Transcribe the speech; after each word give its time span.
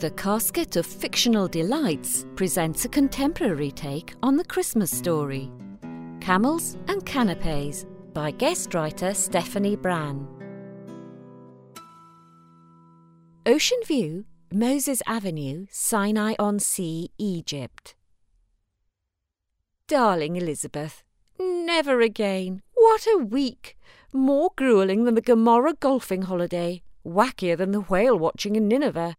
The 0.00 0.12
Casket 0.12 0.76
of 0.76 0.86
Fictional 0.86 1.46
Delights 1.46 2.24
presents 2.34 2.86
a 2.86 2.88
contemporary 2.88 3.70
take 3.70 4.14
on 4.22 4.38
the 4.38 4.44
Christmas 4.46 4.90
story 4.90 5.50
Camels 6.22 6.78
and 6.88 7.04
Canapes 7.04 7.84
by 8.14 8.30
guest 8.30 8.72
writer 8.72 9.12
Stephanie 9.12 9.76
Bran. 9.76 10.26
Ocean 13.44 13.76
View, 13.86 14.24
Moses 14.50 15.02
Avenue, 15.06 15.66
Sinai 15.70 16.32
on 16.38 16.60
Sea, 16.60 17.10
Egypt. 17.18 17.94
Darling 19.86 20.36
Elizabeth, 20.36 21.02
never 21.38 22.00
again. 22.00 22.62
What 22.72 23.06
a 23.06 23.18
week! 23.18 23.76
More 24.14 24.50
gruelling 24.56 25.04
than 25.04 25.14
the 25.14 25.20
Gomorrah 25.20 25.74
golfing 25.74 26.22
holiday, 26.22 26.80
wackier 27.06 27.58
than 27.58 27.72
the 27.72 27.82
whale 27.82 28.18
watching 28.18 28.56
in 28.56 28.66
Nineveh. 28.66 29.14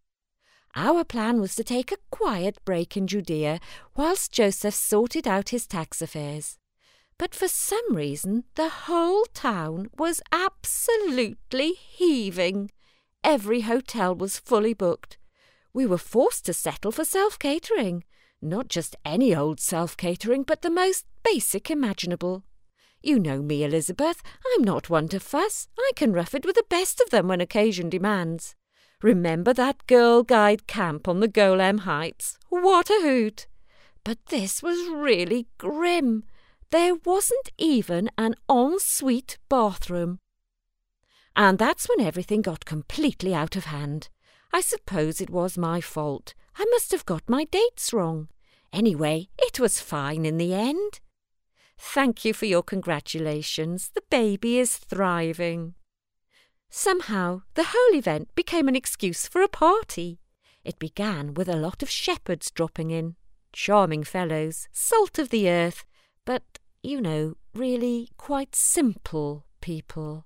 Our 0.76 1.04
plan 1.04 1.42
was 1.42 1.56
to 1.56 1.64
take 1.64 1.92
a 1.92 1.98
quiet 2.12 2.58
break 2.64 2.96
in 2.96 3.08
Judea 3.08 3.60
whilst 3.96 4.32
Joseph 4.32 4.74
sorted 4.74 5.28
out 5.28 5.50
his 5.50 5.68
tax 5.68 6.02
affairs. 6.02 6.58
But 7.18 7.36
for 7.36 7.48
some 7.48 7.96
reason, 7.96 8.46
the 8.56 8.70
whole 8.70 9.26
town 9.34 9.90
was 9.98 10.22
absolutely 10.32 11.74
heaving. 11.74 12.72
Every 13.24 13.62
hotel 13.62 14.16
was 14.16 14.40
fully 14.40 14.74
booked. 14.74 15.18
We 15.74 15.86
were 15.86 15.98
forced 15.98 16.46
to 16.46 16.54
settle 16.54 16.92
for 16.92 17.06
self 17.06 17.38
catering. 17.38 18.04
Not 18.42 18.70
just 18.70 18.96
any 19.06 19.36
old 19.36 19.60
self 19.60 19.96
catering, 19.96 20.44
but 20.44 20.64
the 20.64 20.72
most 20.72 21.06
basic 21.24 21.70
imaginable. 21.70 22.44
You 23.04 23.20
know 23.20 23.42
me, 23.42 23.64
Elizabeth. 23.64 24.24
I'm 24.56 24.64
not 24.64 24.90
one 24.90 25.08
to 25.10 25.20
fuss. 25.20 25.68
I 25.78 25.92
can 25.96 26.14
rough 26.14 26.34
it 26.34 26.46
with 26.46 26.56
the 26.56 26.66
best 26.70 27.02
of 27.02 27.10
them 27.10 27.28
when 27.28 27.42
occasion 27.42 27.90
demands. 27.90 28.56
Remember 29.02 29.52
that 29.54 29.88
Girl 29.88 30.22
Guide 30.22 30.68
camp 30.68 31.08
on 31.08 31.20
the 31.22 31.28
Golan 31.28 31.80
Heights? 31.80 32.38
What 32.50 32.90
a 32.90 33.02
hoot! 33.02 33.48
But 34.04 34.18
this 34.28 34.62
was 34.62 34.90
really 34.90 35.48
grim. 35.58 36.24
There 36.70 36.96
wasn't 36.96 37.50
even 37.58 38.10
an 38.18 38.36
ensuite 38.50 39.38
bathroom. 39.50 40.20
And 41.36 41.58
that's 41.58 41.88
when 41.90 42.06
everything 42.06 42.42
got 42.42 42.66
completely 42.66 43.34
out 43.34 43.56
of 43.56 43.66
hand. 43.66 44.10
I 44.54 44.62
suppose 44.62 45.20
it 45.20 45.30
was 45.30 45.58
my 45.58 45.82
fault. 45.82 46.34
I 46.58 46.66
must 46.66 46.92
have 46.92 47.06
got 47.06 47.24
my 47.28 47.46
dates 47.46 47.94
wrong. 47.94 48.28
Anyway, 48.74 49.30
it 49.38 49.60
was 49.60 49.82
fine 49.82 50.26
in 50.26 50.38
the 50.38 50.54
end. 50.54 51.00
Thank 51.78 52.24
you 52.24 52.34
for 52.34 52.46
your 52.46 52.64
congratulations. 52.64 53.90
The 53.94 54.04
baby 54.10 54.60
is 54.60 54.78
thriving. 54.78 55.74
Somehow, 56.74 57.42
the 57.56 57.66
whole 57.76 57.98
event 57.98 58.34
became 58.34 58.70
an 58.70 58.78
excuse 58.78 59.28
for 59.28 59.42
a 59.42 59.50
party. 59.50 60.22
It 60.64 60.80
began 60.80 61.34
with 61.34 61.50
a 61.50 61.58
lot 61.58 61.84
of 61.84 61.90
shepherds 61.90 62.50
dropping 62.50 62.92
in. 62.92 63.18
Charming 63.52 64.06
fellows, 64.06 64.70
salt 64.72 65.20
of 65.20 65.30
the 65.30 65.50
earth, 65.50 65.84
but, 66.24 66.60
you 66.82 67.02
know, 67.02 67.36
really 67.54 68.08
quite 68.16 68.56
simple 68.56 69.46
people. 69.60 70.26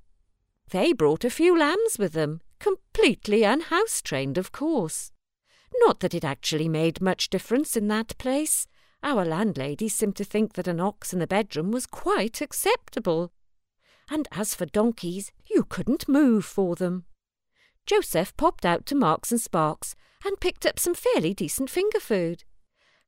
They 0.70 0.94
brought 0.94 1.26
a 1.26 1.32
few 1.32 1.58
lambs 1.58 1.98
with 1.98 2.14
them, 2.14 2.42
completely 2.60 3.42
unhouse 3.42 4.04
trained, 4.04 4.38
of 4.38 4.52
course. 4.52 5.12
Not 5.80 6.00
that 6.02 6.14
it 6.14 6.24
actually 6.24 6.70
made 6.70 7.02
much 7.02 7.32
difference 7.32 7.76
in 7.76 7.88
that 7.88 8.16
place. 8.20 8.68
Our 9.02 9.26
landlady 9.26 9.90
seemed 9.90 10.16
to 10.18 10.24
think 10.24 10.54
that 10.54 10.68
an 10.68 10.80
ox 10.80 11.12
in 11.12 11.18
the 11.18 11.26
bedroom 11.26 11.72
was 11.72 11.88
quite 11.88 12.40
acceptable 12.40 13.32
and 14.10 14.28
as 14.32 14.56
for 14.56 14.66
donkeys, 14.66 15.32
you 15.50 15.64
couldn't 15.64 16.08
move 16.08 16.46
for 16.46 16.76
them. 16.76 17.06
Joseph 17.86 18.36
popped 18.38 18.66
out 18.66 18.86
to 18.88 18.96
Marks 18.96 19.32
and 19.32 19.40
Sparks 19.40 19.96
and 20.26 20.40
picked 20.40 20.66
up 20.66 20.80
some 20.80 20.96
fairly 20.96 21.34
decent 21.34 21.70
finger 21.70 22.00
food. 22.00 22.44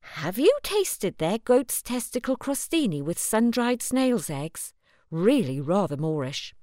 Have 0.02 0.38
you 0.38 0.56
tasted 0.62 1.18
their 1.18 1.38
goat's 1.38 1.82
testicle 1.82 2.36
crostini 2.36 3.02
with 3.02 3.18
sun-dried 3.18 3.82
snail's 3.82 4.30
eggs? 4.30 4.72
Really 5.10 5.60
rather 5.60 5.96
Moorish. 5.96 6.54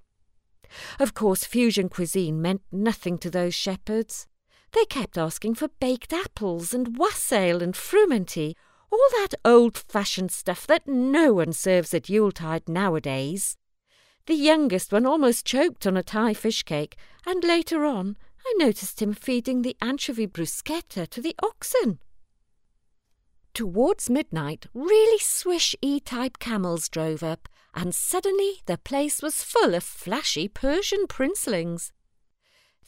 Of 1.00 1.14
course, 1.14 1.44
fusion 1.44 1.90
cuisine 1.90 2.42
meant 2.42 2.62
nothing 2.72 3.18
to 3.20 3.30
those 3.30 3.54
shepherds. 3.54 4.28
They 4.72 4.86
kept 4.86 5.18
asking 5.18 5.56
for 5.56 5.70
baked 5.80 6.14
apples 6.14 6.74
and 6.74 6.98
wassail 6.98 7.62
and 7.62 7.74
frumenty, 7.74 8.56
all 8.92 9.10
that 9.12 9.36
old-fashioned 9.44 10.32
stuff 10.32 10.66
that 10.68 10.88
no 10.88 11.34
one 11.34 11.54
serves 11.54 11.94
at 11.94 12.10
Yuletide 12.10 12.68
nowadays. 12.68 13.58
The 14.28 14.36
youngest 14.36 14.92
one 14.92 15.06
almost 15.06 15.46
choked 15.46 15.86
on 15.86 15.96
a 15.96 16.04
Thai 16.04 16.34
fish 16.34 16.64
cake, 16.64 16.98
and 17.28 17.44
later 17.44 17.86
on 17.86 18.18
I 18.46 18.54
noticed 18.58 19.02
him 19.02 19.14
feeding 19.14 19.62
the 19.62 19.78
anchovy 19.82 20.26
bruschetta 20.28 21.08
to 21.08 21.22
the 21.22 21.36
oxen. 21.44 22.00
Towards 23.54 24.10
midnight, 24.10 24.66
really 24.74 25.20
swish 25.20 25.76
E 25.82 26.00
type 26.00 26.40
camels 26.40 26.90
drove 26.90 27.24
up, 27.24 27.48
and 27.74 27.94
suddenly 27.94 28.62
the 28.66 28.78
place 28.80 29.22
was 29.22 29.44
full 29.44 29.76
of 29.76 29.84
flashy 29.84 30.48
Persian 30.48 31.06
princelings. 31.08 31.92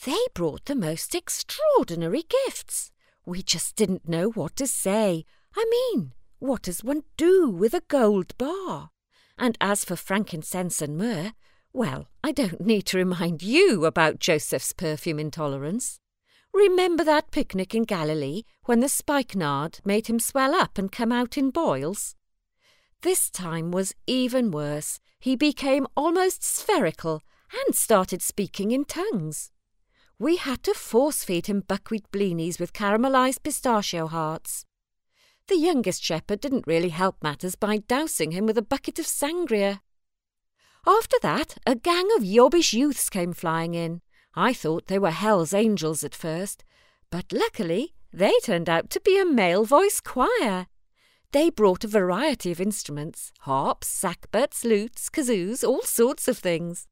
They 0.05 0.19
brought 0.33 0.65
the 0.65 0.75
most 0.75 1.13
extraordinary 1.13 2.23
gifts. 2.45 2.91
We 3.25 3.43
just 3.43 3.75
didn't 3.75 4.09
know 4.09 4.29
what 4.29 4.55
to 4.55 4.67
say. 4.67 5.25
I 5.55 5.65
mean, 5.69 6.13
what 6.39 6.63
does 6.63 6.83
one 6.83 7.03
do 7.15 7.49
with 7.49 7.73
a 7.73 7.83
gold 7.87 8.37
bar? 8.37 8.89
And 9.37 9.57
as 9.61 9.85
for 9.85 9.95
frankincense 9.95 10.81
and 10.81 10.97
myrrh, 10.97 11.33
well, 11.73 12.07
I 12.23 12.31
don't 12.31 12.61
need 12.61 12.85
to 12.87 12.97
remind 12.97 13.43
you 13.43 13.85
about 13.85 14.19
Joseph's 14.19 14.73
perfume 14.73 15.19
intolerance. 15.19 15.99
Remember 16.53 17.03
that 17.03 17.29
picnic 17.29 17.75
in 17.75 17.83
Galilee 17.83 18.43
when 18.65 18.79
the 18.79 18.89
spikenard 18.89 19.79
made 19.85 20.07
him 20.07 20.19
swell 20.19 20.55
up 20.55 20.77
and 20.77 20.91
come 20.91 21.11
out 21.11 21.37
in 21.37 21.51
boils? 21.51 22.15
This 23.03 23.29
time 23.29 23.69
was 23.69 23.93
even 24.07 24.49
worse. 24.49 24.99
He 25.19 25.35
became 25.35 25.85
almost 25.95 26.43
spherical 26.43 27.21
and 27.65 27.75
started 27.75 28.23
speaking 28.23 28.71
in 28.71 28.85
tongues. 28.85 29.51
We 30.17 30.37
had 30.37 30.63
to 30.63 30.73
force 30.73 31.23
feed 31.23 31.45
him 31.45 31.63
buckwheat 31.67 32.09
blinis 32.11 32.59
with 32.59 32.73
caramelized 32.73 33.43
pistachio 33.43 34.07
hearts. 34.07 34.65
The 35.47 35.57
youngest 35.57 36.03
shepherd 36.03 36.41
didn't 36.41 36.67
really 36.67 36.89
help 36.89 37.23
matters 37.23 37.55
by 37.55 37.77
dousing 37.77 38.31
him 38.31 38.45
with 38.45 38.57
a 38.57 38.61
bucket 38.61 38.99
of 38.99 39.05
sangria. 39.05 39.79
After 40.85 41.17
that, 41.21 41.57
a 41.65 41.75
gang 41.75 42.09
of 42.17 42.23
yobbish 42.23 42.73
youths 42.73 43.09
came 43.09 43.33
flying 43.33 43.73
in. 43.73 44.01
I 44.35 44.53
thought 44.53 44.87
they 44.87 44.99
were 44.99 45.11
Hell's 45.11 45.53
Angels 45.53 46.03
at 46.03 46.13
first, 46.13 46.63
but 47.09 47.31
luckily 47.31 47.93
they 48.11 48.33
turned 48.43 48.69
out 48.69 48.89
to 48.91 48.99
be 48.99 49.19
a 49.19 49.25
male 49.25 49.63
voice 49.63 50.01
choir. 50.01 50.67
They 51.31 51.49
brought 51.49 51.83
a 51.83 51.89
variety 51.89 52.51
of 52.51 52.61
instruments 52.61 53.31
harps, 53.41 53.87
sackbuts, 53.87 54.63
lutes, 54.65 55.09
kazoos, 55.09 55.63
all 55.63 55.81
sorts 55.83 56.27
of 56.27 56.37
things. 56.37 56.87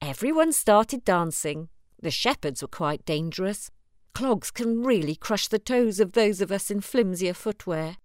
Everyone 0.00 0.52
started 0.52 1.04
dancing. 1.04 1.68
The 2.00 2.10
shepherds 2.10 2.62
were 2.62 2.68
quite 2.68 3.04
dangerous. 3.04 3.70
Clogs 4.14 4.50
can 4.50 4.82
really 4.82 5.14
crush 5.14 5.48
the 5.48 5.58
toes 5.58 6.00
of 6.00 6.12
those 6.12 6.40
of 6.40 6.50
us 6.50 6.70
in 6.70 6.80
flimsier 6.80 7.34
footwear. 7.34 7.96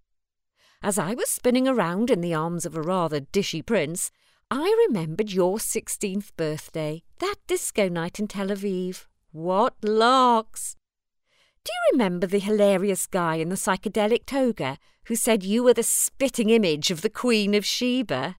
As 0.82 1.00
I 1.00 1.14
was 1.14 1.30
spinning 1.30 1.68
around 1.68 2.10
in 2.10 2.22
the 2.22 2.34
arms 2.34 2.66
of 2.66 2.76
a 2.76 2.82
rather 2.82 3.22
dishy 3.22 3.66
prince, 3.66 4.12
I 4.52 4.86
remembered 4.88 5.32
your 5.32 5.60
sixteenth 5.60 6.36
birthday, 6.38 7.04
that 7.20 7.36
disco 7.48 7.90
night 7.90 8.20
in 8.20 8.28
Tel 8.28 8.48
Aviv. 8.48 9.06
What 9.32 9.76
larks! 9.82 10.76
Do 11.64 11.72
you 11.72 11.94
remember 11.94 12.28
the 12.28 12.40
hilarious 12.40 13.08
guy 13.08 13.36
in 13.36 13.50
the 13.50 13.56
psychedelic 13.56 14.26
toga 14.26 14.78
who 15.06 15.16
said 15.16 15.44
you 15.44 15.64
were 15.64 15.74
the 15.74 15.82
spitting 15.82 16.50
image 16.50 16.92
of 16.92 17.02
the 17.02 17.10
Queen 17.10 17.56
of 17.56 17.66
Sheba? 17.66 18.36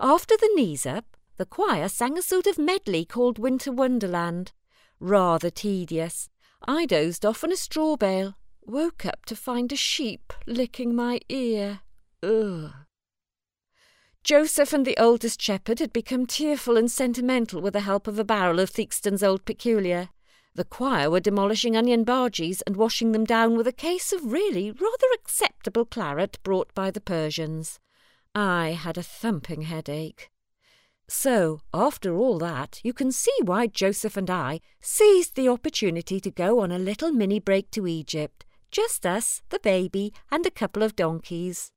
After 0.00 0.36
the 0.36 0.50
knees 0.54 0.86
up, 0.86 1.16
the 1.36 1.46
choir 1.46 1.88
sang 1.88 2.16
a 2.16 2.22
sort 2.22 2.46
of 2.46 2.58
medley 2.58 3.04
called 3.04 3.38
Winter 3.38 3.70
Wonderland. 3.70 4.52
Rather 4.98 5.50
tedious, 5.50 6.28
I 6.66 6.86
dozed 6.86 7.26
off 7.26 7.44
on 7.44 7.52
a 7.52 7.56
straw 7.56 7.96
bale, 7.96 8.36
woke 8.62 9.04
up 9.04 9.26
to 9.26 9.36
find 9.36 9.70
a 9.72 9.76
sheep 9.76 10.32
licking 10.46 10.94
my 10.94 11.20
ear. 11.28 11.80
Ugh. 12.22 12.72
Joseph 14.22 14.72
and 14.72 14.86
the 14.86 14.96
oldest 14.96 15.42
shepherd 15.42 15.80
had 15.80 15.92
become 15.92 16.24
tearful 16.24 16.78
and 16.78 16.90
sentimental 16.90 17.60
with 17.60 17.74
the 17.74 17.80
help 17.80 18.06
of 18.06 18.18
a 18.18 18.24
barrel 18.24 18.58
of 18.58 18.70
Theakston's 18.70 19.22
Old 19.22 19.44
Peculier. 19.44 20.08
The 20.54 20.64
choir 20.64 21.10
were 21.10 21.20
demolishing 21.20 21.76
onion 21.76 22.04
bhajis 22.04 22.62
and 22.66 22.76
washing 22.76 23.12
them 23.12 23.24
down 23.24 23.56
with 23.56 23.66
a 23.66 23.72
case 23.72 24.12
of 24.12 24.32
really 24.32 24.70
rather 24.70 25.06
acceptable 25.12 25.84
claret 25.84 26.38
brought 26.42 26.72
by 26.74 26.90
the 26.90 27.00
Persians. 27.02 27.80
I 28.34 28.70
had 28.70 28.96
a 28.96 29.02
thumping 29.02 29.62
headache. 29.62 30.30
So, 31.08 31.60
after 31.72 32.16
all 32.16 32.38
that, 32.38 32.80
you 32.82 32.92
can 32.92 33.12
see 33.12 33.34
why 33.42 33.66
Joseph 33.66 34.16
and 34.16 34.30
I 34.30 34.60
seized 34.80 35.36
the 35.36 35.48
opportunity 35.48 36.18
to 36.20 36.30
go 36.30 36.60
on 36.60 36.72
a 36.72 36.78
little 36.78 37.12
mini 37.12 37.40
break 37.40 37.70
to 37.72 37.86
Egypt. 37.86 38.44
Just 38.70 39.04
us, 39.04 39.42
the 39.50 39.58
baby, 39.58 40.12
and 40.30 40.46
a 40.46 40.50
couple 40.50 40.82
of 40.82 40.96
donkeys. 40.96 41.70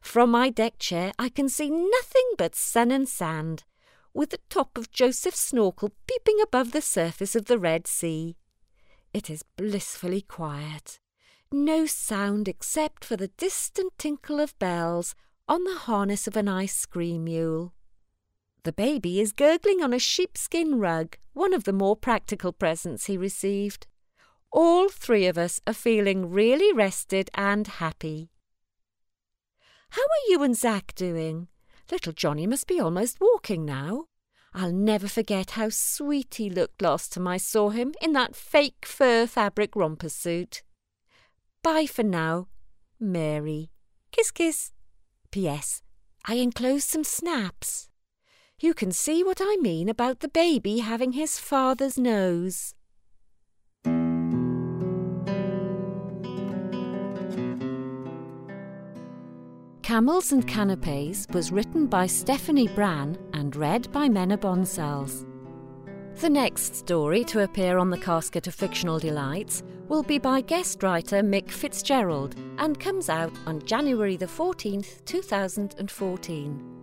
From 0.00 0.30
my 0.30 0.50
deck 0.50 0.78
chair, 0.78 1.12
I 1.18 1.28
can 1.28 1.48
see 1.48 1.70
nothing 1.70 2.34
but 2.36 2.54
sun 2.54 2.90
and 2.90 3.08
sand, 3.08 3.64
with 4.12 4.30
the 4.30 4.40
top 4.50 4.76
of 4.76 4.90
Joseph's 4.90 5.40
snorkel 5.40 5.92
peeping 6.06 6.40
above 6.42 6.72
the 6.72 6.82
surface 6.82 7.36
of 7.36 7.46
the 7.46 7.58
Red 7.58 7.86
Sea. 7.86 8.36
It 9.14 9.30
is 9.30 9.44
blissfully 9.56 10.22
quiet. 10.22 11.00
No 11.52 11.86
sound 11.86 12.48
except 12.48 13.04
for 13.04 13.16
the 13.16 13.28
distant 13.28 13.92
tinkle 13.96 14.40
of 14.40 14.58
bells 14.58 15.14
on 15.48 15.64
the 15.64 15.78
harness 15.78 16.26
of 16.26 16.36
an 16.36 16.48
ice 16.48 16.84
cream 16.84 17.24
mule. 17.24 17.72
The 18.66 18.72
baby 18.72 19.20
is 19.20 19.30
gurgling 19.30 19.80
on 19.80 19.92
a 19.92 19.98
sheepskin 20.00 20.80
rug, 20.80 21.18
one 21.34 21.54
of 21.54 21.62
the 21.62 21.72
more 21.72 21.94
practical 21.94 22.52
presents 22.52 23.06
he 23.06 23.16
received. 23.16 23.86
All 24.50 24.88
three 24.88 25.28
of 25.28 25.38
us 25.38 25.60
are 25.68 25.72
feeling 25.72 26.30
really 26.30 26.72
rested 26.72 27.30
and 27.34 27.64
happy. 27.64 28.32
How 29.90 30.02
are 30.02 30.26
you 30.28 30.42
and 30.42 30.56
Zack 30.56 30.96
doing? 30.96 31.46
Little 31.92 32.12
Johnny 32.12 32.44
must 32.44 32.66
be 32.66 32.80
almost 32.80 33.20
walking 33.20 33.64
now. 33.64 34.06
I'll 34.52 34.72
never 34.72 35.06
forget 35.06 35.52
how 35.52 35.68
sweet 35.68 36.34
he 36.34 36.50
looked 36.50 36.82
last 36.82 37.12
time 37.12 37.28
I 37.28 37.36
saw 37.36 37.70
him 37.70 37.94
in 38.02 38.14
that 38.14 38.34
fake 38.34 38.84
fur 38.84 39.28
fabric 39.28 39.76
romper 39.76 40.08
suit. 40.08 40.64
Bye 41.62 41.86
for 41.86 42.02
now, 42.02 42.48
Mary. 42.98 43.70
Kiss 44.10 44.32
kiss. 44.32 44.72
P.S. 45.30 45.82
I 46.24 46.34
enclosed 46.34 46.88
some 46.88 47.04
snaps. 47.04 47.90
You 48.58 48.72
can 48.72 48.90
see 48.90 49.22
what 49.22 49.38
I 49.42 49.56
mean 49.60 49.90
about 49.90 50.20
the 50.20 50.28
baby 50.28 50.78
having 50.78 51.12
his 51.12 51.38
father's 51.38 51.98
nose. 51.98 52.72
Camels 59.82 60.32
and 60.32 60.48
Canapes 60.48 61.26
was 61.34 61.52
written 61.52 61.86
by 61.86 62.06
Stephanie 62.06 62.68
Bran 62.68 63.18
and 63.34 63.54
read 63.54 63.92
by 63.92 64.08
Menna 64.08 64.38
Bonsells. 64.38 65.26
The 66.20 66.30
next 66.30 66.76
story 66.76 67.24
to 67.24 67.42
appear 67.42 67.76
on 67.76 67.90
the 67.90 67.98
Casket 67.98 68.46
of 68.46 68.54
Fictional 68.54 68.98
Delights 68.98 69.62
will 69.86 70.02
be 70.02 70.16
by 70.16 70.40
guest 70.40 70.82
writer 70.82 71.20
Mick 71.22 71.50
Fitzgerald 71.50 72.36
and 72.56 72.80
comes 72.80 73.10
out 73.10 73.34
on 73.44 73.60
January 73.66 74.16
the 74.16 74.24
14th, 74.24 75.04
2014. 75.04 76.75